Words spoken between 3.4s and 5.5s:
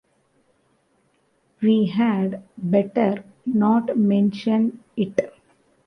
not mention it.